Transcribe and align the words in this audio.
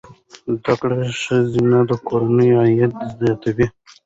زده 0.55 0.73
کړه 0.81 0.97
ښځه 1.21 1.75
د 1.89 1.91
کورنۍ 2.07 2.49
عاید 2.59 2.93
زیاتوي. 3.19 3.67